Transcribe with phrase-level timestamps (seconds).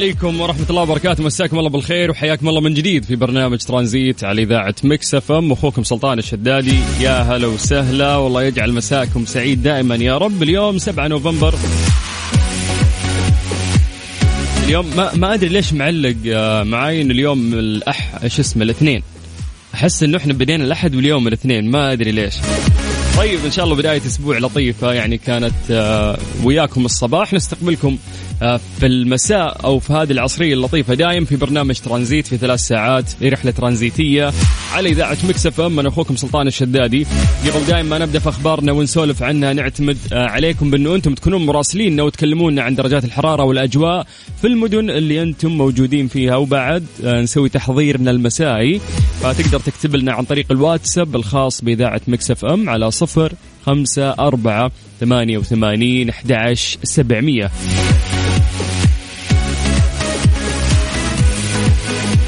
[0.00, 1.24] عليكم ورحمة الله وبركاته.
[1.24, 5.52] مساكم الله بالخير وحياكم الله من جديد في برنامج ترانزيت على إذاعة Mix FM.
[5.52, 6.78] أخوكم سلطان الشدادي.
[7.00, 8.16] يا هلا وسهلا.
[8.16, 10.42] والله يجعل مساكم سعيد دائما يا رب.
[10.42, 11.54] اليوم 7 نوفمبر.
[14.64, 19.02] اليوم ما ما أدري ليش معلق آه، معاي ان اليوم الاح إيش اسمه الاثنين.
[19.74, 21.70] أحس إنه إحنا بدينا الأحد واليوم الاثنين.
[21.70, 22.34] ما أدري ليش.
[23.16, 24.92] طيب إن شاء الله بداية أسبوع لطيفة.
[24.92, 27.34] يعني كانت آه، وياكم الصباح.
[27.34, 27.98] نستقبلكم
[28.40, 33.28] في المساء أو في هذه العصرية اللطيفة دايم في برنامج ترانزيت في ثلاث ساعات في
[33.28, 34.32] رحلة ترانزيتية
[34.72, 35.78] على إذاعة Mix FM.
[35.78, 37.06] أنا أخوكم سلطان الشدادي.
[37.46, 42.00] قبل دايم ما نبدأ في أخبارنا ونسولف عنها نعتمد آه، عليكم بأنه أنتم تكونون مراسلين
[42.00, 44.06] وتكلمونا عن درجات الحرارة والأجواء
[44.40, 46.36] في المدن اللي أنتم موجودين فيها.
[46.36, 48.80] وبعد نسوي تحضيرنا المسائي.
[49.20, 53.32] فتقدر تكتب لنا عن طريق الواتساب الخاص بإذاعة Mix FM على صفر
[53.66, 57.50] خمسة أربعة ثمانية وثمانين أحد سبعمية.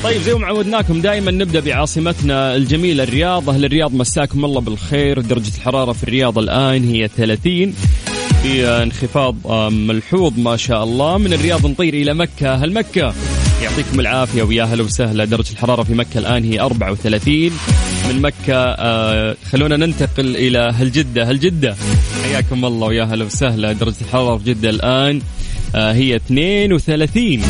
[0.05, 3.51] طيب زي ما عودناكم دائما نبدأ بعاصمتنا الجميلة الرياض.
[3.51, 5.21] أهل الرياض مساكم الله بالخير.
[5.21, 7.75] درجة الحرارة في الرياض الآن هي 30
[8.43, 9.37] في انخفاض
[9.73, 11.19] ملحوظ ما شاء الله.
[11.19, 12.55] من الرياض نطير إلى مكة.
[12.55, 13.15] أهل مكة
[13.63, 15.25] يعطيكم العافية ويا هلا وسهلا.
[15.25, 17.51] درجة الحرارة في مكة الآن هي 34
[18.09, 21.31] من مكة آه خلونا ننتقل إلى هل جدة.
[21.31, 21.77] هل جدة
[22.25, 23.73] حياكم الله ويا هلا وسهلا.
[23.73, 25.21] درجة الحرارة في جدة الآن
[25.75, 27.43] آه هي 32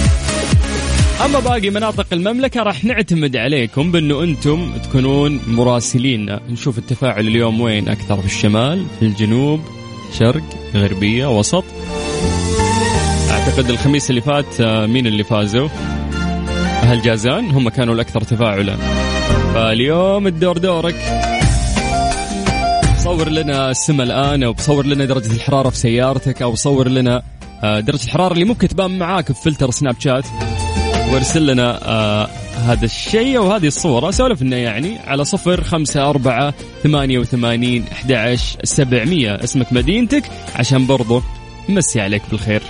[1.20, 6.38] أما باقي مناطق المملكة راح نعتمد عليكم بأنه أنتم تكونون مراسلين.
[6.48, 9.60] نشوف التفاعل اليوم وين؟ أكثر في الشمال في الجنوب
[10.18, 10.42] شرق
[10.74, 11.64] غربية وسط.
[13.30, 15.68] أعتقد الخميس اللي فات آه، مين اللي فازوا؟
[16.82, 18.76] أهل جازان هم كانوا الأكثر تفاعلا.
[19.54, 20.96] فاليوم الدور دورك.
[22.98, 27.22] صور لنا السماء الآن أو بصور لنا درجة الحرارة في سيارتك أو صور لنا
[27.64, 30.24] آه، درجة الحرارة اللي ممكن تبان معاك في فلتر سناب شات.
[31.10, 34.10] وارسل لنا آه هذا الشيء وهذه الصورة.
[34.10, 39.34] سولف لنا يعني على صفر خمسة أربعة ثمانية وثمانين أحد سبعمية.
[39.44, 40.22] اسمك مدينتك
[40.54, 41.22] عشان برضو
[41.68, 42.62] نمسي عليك بالخير.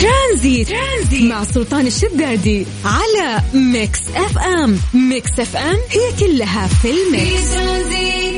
[0.00, 0.68] ترانزيت.
[0.68, 4.78] ترانزيت مع سلطان الشدادي على Mix FM.
[4.94, 7.54] Mix FM هي كلها في ال mix.
[7.54, 8.29] في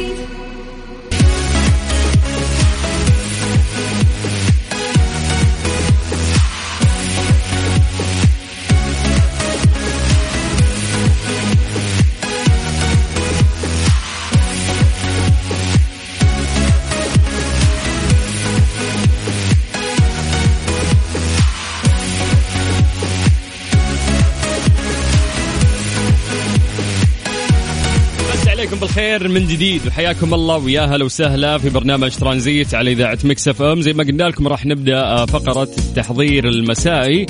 [29.02, 29.86] بالخير من جديد.
[29.86, 33.80] وحياكم الله ويا هلا وسهلا في برنامج ترانزيت على إذاعة Mix FM.
[33.80, 37.26] زي ما قلنا لكم راح نبدأ آه، فقرة التحضير المسائي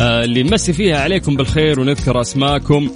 [0.00, 2.90] آه، اللي نمسي فيها عليكم بالخير ونذكر أسماءكم.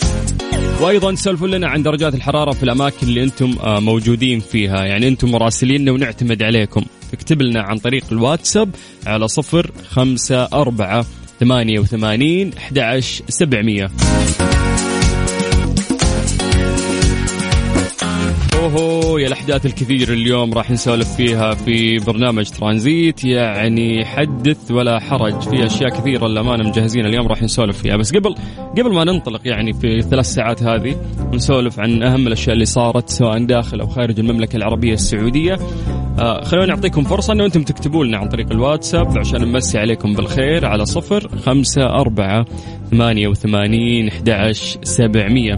[0.80, 4.84] وأيضا سولفوا لنا عن درجات الحرارة في الأماكن اللي أنتم آه، موجودين فيها.
[4.84, 6.82] يعني أنتم مراسليننا ونعتمد عليكم.
[7.12, 8.70] اكتب لنا عن طريق الواتساب
[9.06, 11.06] على صفر خمسة أربعة
[11.40, 13.90] ثمانية وثمانين أحد سبعمية.
[19.16, 25.40] اوهو يا الأحداث الكثير اليوم راح نسولف فيها في برنامج ترانزيت يعني حدث ولا حرج
[25.40, 27.96] في أشياء كثيرة للامانه مجهزين اليوم راح نسولف فيها.
[27.96, 28.34] بس قبل
[28.78, 30.96] قبل ما ننطلق يعني في الثلاث ساعات هذه
[31.32, 35.58] نسولف عن أهم الأشياء اللي صارت سواء داخل أو خارج المملكة العربية السعودية.
[36.18, 40.66] آه خلونا نعطيكم فرصة أنه أنتم تكتبوا لنا عن طريق الواتساب عشان نمسي عليكم بالخير
[40.66, 42.44] على صفر خمسة أربعة
[42.90, 44.52] ثمانية وثمانين أحد
[44.82, 45.56] سبعمية.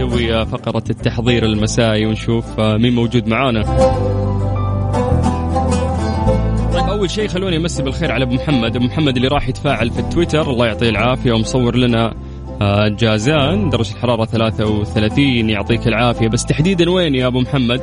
[0.00, 3.62] نسوي فقرة التحضير المسائي ونشوف آه، مين موجود معانا.
[6.72, 8.76] طيب أول شيء خلوني أمسي بالخير على أبو محمد.
[8.76, 10.50] أبو محمد اللي راح يتفاعل في التويتر.
[10.50, 12.14] الله يعطيه العافية ومصور لنا
[12.88, 16.28] جازان درجة الحرارة 33 يعطيك العافية.
[16.28, 17.80] بس تحديدا وين يا أبو محمد؟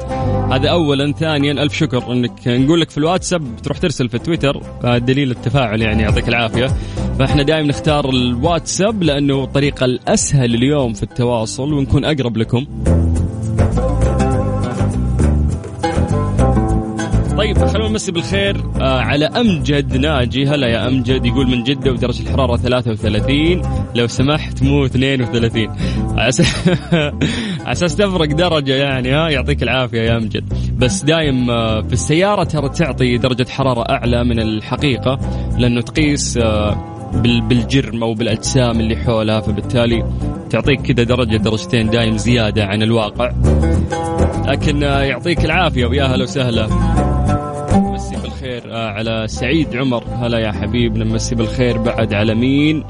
[0.51, 1.11] هذا أولا.
[1.11, 5.81] ثانيا ألف شكر أنك نقول لك في الواتساب تروح ترسل في التويتر آه، دليل التفاعل
[5.81, 6.67] يعني يعطيك العافية.
[7.19, 12.65] فإحنا دائما نختار الواتساب لأنه الطريقة الأسهل اليوم في التواصل ونكون أقرب لكم.
[17.53, 18.63] طيب خلونا نمسي بالخير.
[18.81, 20.47] آه على أمجد ناجي.
[20.47, 21.25] هلا يا أمجد.
[21.25, 23.61] يقول من جدة ودرجة الحرارة 33
[23.95, 25.67] لو سمحت مو 32
[26.17, 26.29] على
[27.65, 30.43] أساس تفرق درجة يعني ها؟ يعطيك العافية يا أمجد.
[30.77, 35.19] بس دايم آه في السيارة ترى تعطي درجة حرارة أعلى من الحقيقة
[35.57, 40.03] لأنه تقيس آه بالجرم أو بالأجسام اللي حولها فبالتالي
[40.49, 43.31] تعطيك كذا درجة درجتين دايم زيادة عن الواقع.
[44.47, 46.67] لكن آه، يعطيك العافية ويا هلا وسهلا.
[48.77, 50.03] على سعيد عمر.
[50.21, 52.83] هلا يا حبيب نمسي بالخير بعد على مين؟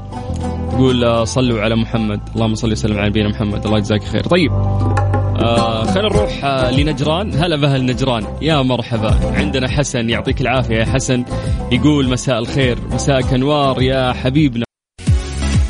[0.70, 2.20] تقول آه، صلوا على محمد.
[2.34, 3.66] اللهم صل وسلم على نبينا محمد.
[3.66, 4.26] الله يجزاك خير.
[4.26, 7.34] طيب آه خلينا نروح آه لنجران.
[7.34, 8.24] هلا بأهل نجران.
[8.42, 9.14] يا مرحبا.
[9.34, 10.76] عندنا حسن يعطيك العافية.
[10.76, 11.24] يا حسن
[11.72, 12.78] يقول مساء الخير.
[12.92, 14.64] مساء انوار يا حبيبنا.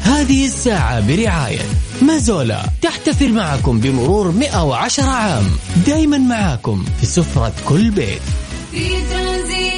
[0.03, 1.61] هذه الساعة برعاية
[2.03, 2.61] مازولا.
[2.83, 5.45] تحتفل معكم بمرور 110 عام.
[5.87, 8.23] دايما معاكم في سفرة كل بيت.
[8.71, 9.78] في ترانزيت.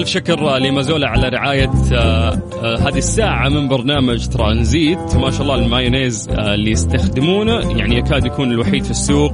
[0.00, 5.16] ألف شكر لمازولا على رعاية آه، آه، هذه الساعة من برنامج ترانزيت.
[5.16, 9.32] ما شاء الله المايونيز آه، اللي يستخدمونه يعني يكاد يكون الوحيد في السوق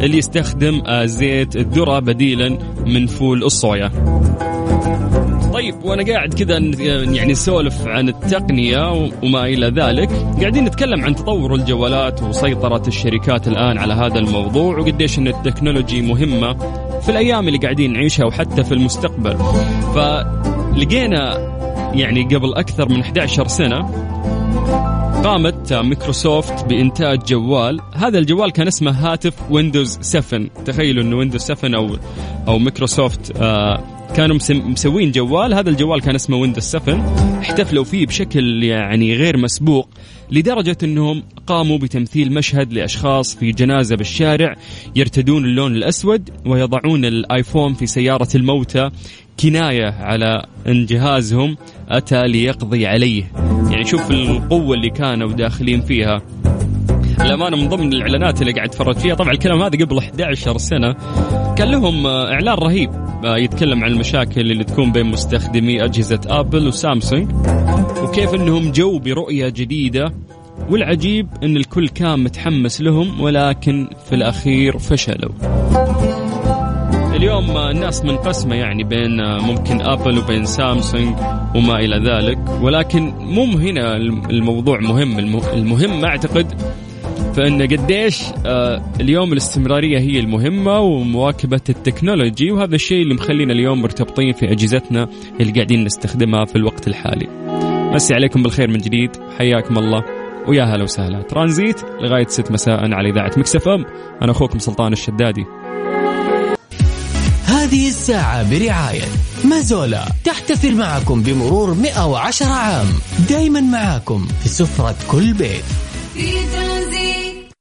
[0.00, 3.90] اللي يستخدم زيت الذرة بديلا من فول الصويا.
[5.52, 8.92] طيب وأنا قاعد كذا يعني نسولف عن التقنية
[9.22, 10.10] وما إلى ذلك.
[10.40, 16.02] قاعدين نتكلم عن تطور الجوالات وسيطرة الشركات الآن على هذا الموضوع وقديش إن ال technology
[16.02, 16.56] مهمة
[17.00, 19.36] في الأيام اللي قاعدين نعيشها وحتى في المستقبل.
[20.06, 21.38] فلقينا
[21.94, 23.82] يعني قبل أكثر من 11 سنة
[25.24, 27.80] قامت مايكروسوفت بإنتاج جوال.
[27.94, 31.96] هذا الجوال كان اسمه هاتف ويندوز 7 تخيلوا أنه ويندوز 7 أو
[32.48, 33.84] أو مايكروسوفت آه
[34.16, 35.54] كانوا مسوين جوال.
[35.54, 39.88] هذا الجوال كان اسمه ويندوز 7 احتفلوا فيه بشكل يعني غير مسبوق
[40.30, 44.56] لدرجة أنهم قاموا بتمثيل مشهد لأشخاص في جنازة بالشارع
[44.96, 48.90] يرتدون اللون الأسود ويضعون الآيفون في سيارة الموتى
[49.40, 51.56] كناية على أن جهازهم
[51.88, 53.24] أتى ليقضي عليه.
[53.70, 56.22] يعني شوف القوة اللي كانوا داخلين فيها.
[57.20, 60.92] الأمانة من ضمن الإعلانات اللي قاعد أتفرج فيها طبعا الكلام هذا قبل 11 سنة
[61.56, 62.90] كان لهم إعلان رهيب
[63.24, 67.30] آه، يتكلم عن المشاكل اللي تكون بين مستخدمي أجهزة أبل وسامسونج
[68.02, 70.12] وكيف أنهم جو برؤية جديدة
[70.70, 75.32] والعجيب أن الكل كان متحمس لهم ولكن في الأخير فشلوا.
[77.16, 81.16] اليوم الناس منقسمة يعني بين آه، ممكن أبل وبين سامسونج
[81.54, 82.38] وما إلى ذلك.
[82.62, 83.96] ولكن مو هنا
[84.30, 85.18] الموضوع مهم.
[85.52, 86.60] المهم أعتقد
[87.34, 94.32] فإن قديش آه، اليوم الاستمرارية هي المهمة ومواكبة التكنولوجي وهذا الشيء اللي مخلينا اليوم مرتبطين
[94.32, 95.08] في أجهزتنا
[95.40, 97.26] اللي قاعدين نستخدمها في الوقت الحالي.
[97.94, 99.10] مسي عليكم بالخير من جديد.
[99.38, 100.04] حياكم الله.
[100.48, 101.22] ويا هلا وسهلا.
[101.22, 103.84] ترانزيت لغاية 6 مساء على إذاعة Mix FM.
[104.22, 105.44] أنا أخوكم سلطان الشدادي.
[108.06, 109.04] الساعة برعاية.
[109.44, 112.86] مازولا تحتفل معكم بمرور 110 عام.
[113.28, 115.64] دايما معاكم في سفرة كل بيت.
[116.14, 117.52] في ترانزيت.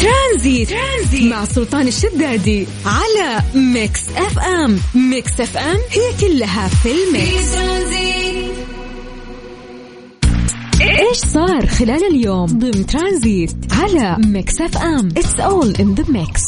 [0.00, 0.72] ترانزيت.
[1.22, 4.80] مع سلطان الشدادي على Mix FM.
[4.94, 7.54] Mix FM هي كلها في ال mix.
[10.80, 16.42] إيش صار خلال اليوم ضمن ترانزيت على Mix FM؟ It's all in the mix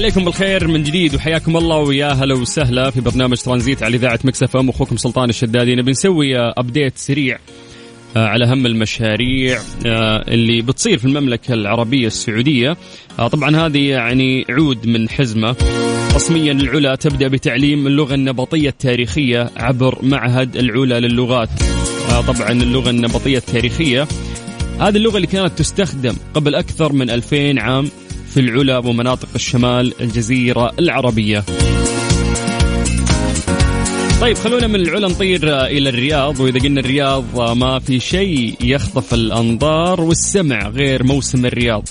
[0.00, 4.56] عليكم بالخير من جديد وحياكم الله ويا هلا وسهلا في برنامج ترانزيت على إذاعة Mix
[4.56, 4.68] FM.
[4.68, 5.74] أخوكم سلطان الشدادي.
[5.74, 7.38] نبي نسوي update سريع
[8.16, 12.76] آه، على أهم المشاريع آه، اللي بتصير في المملكة العربية السعودية.
[13.18, 15.56] آه، طبعا هذه يعني عود من حزمة.
[16.14, 21.50] رسميا العلا تبدأ بتعليم اللغة النبطية التاريخية عبر معهد العلا للغات.
[22.28, 24.08] طبعا اللغة النبطية التاريخية.
[24.80, 27.90] هذه اللغة اللي كانت تستخدم قبل أكثر من 2000 عام
[28.34, 31.44] في العلا ومناطق الشمال الجزيرة العربية.
[34.20, 40.00] طيب خلونا من العلا نطير إلى الرياض وإذا قلنا الرياض ما في شيء يخطف الأنظار
[40.00, 41.88] والسمع غير موسم الرياض.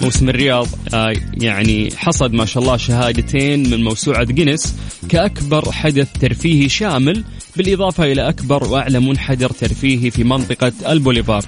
[0.00, 4.74] موسم الرياض آه، يعني حصد ما شاء الله شهادتين من موسوعة جينيس
[5.08, 7.24] كأكبر حدث ترفيهي شامل
[7.56, 11.44] بالإضافة إلى أكبر وأعلى منحدر ترفيهي في منطقة البوليفارد.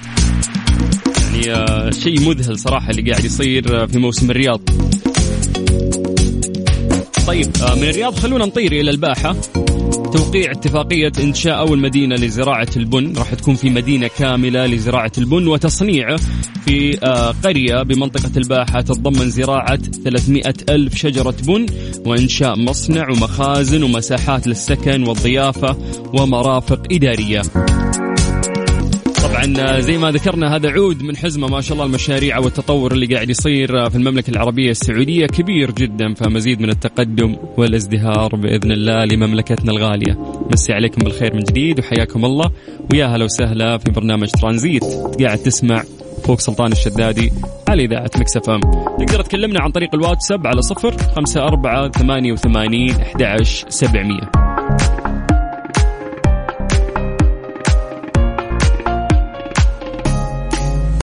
[1.37, 4.61] يعني آه، شيء مذهل صراحة اللي قاعد يصير آه، في موسم الرياض.
[7.27, 9.37] طيب من الرياض خلونا نطير إلى الباحة.
[10.13, 13.17] توقيع اتفاقية إنشاء أول مدينة لزراعة البن.
[13.17, 16.17] راح تكون في مدينة كاملة لزراعة البن وتصنيعه
[16.65, 21.67] في آه، قرية بمنطقة الباحة تتضمن زراعة 300 ألف شجرة بن
[22.07, 25.77] وإنشاء مصنع ومخازن ومساحات للسكن والضيافة
[26.15, 27.43] ومرافق إدارية.
[29.37, 33.31] طبعا زي ما ذكرنا هذا عود من حزمة ما شاء الله المشاريع والتطور اللي قاعد
[33.31, 40.19] يصير في المملكة العربية السعودية كبير جدا فمزيد من التقدم والازدهار بإذن الله لمملكتنا الغالية.
[40.53, 42.51] مسي عليكم بالخير من جديد وحياكم الله.
[42.93, 44.85] ويا هلا وسهلا في برنامج ترانزيت
[45.21, 45.85] قاعد تسمع
[46.25, 47.33] فوق سلطان الشدادي
[47.69, 48.61] على إذاعة مكسف أم.
[48.99, 54.46] تقدر تكلمنا عن طريق الواتساب على صفر خمسة أربعة ثمانية وثمانين أحد سبعمية.